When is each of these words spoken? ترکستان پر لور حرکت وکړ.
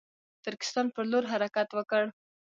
ترکستان 0.45 0.85
پر 0.93 1.03
لور 1.11 1.23
حرکت 1.31 1.69
وکړ. 1.73 2.03